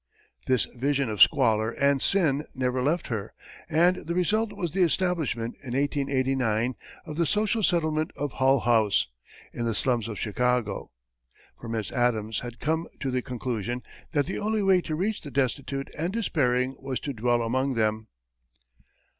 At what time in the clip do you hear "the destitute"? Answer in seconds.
15.21-15.91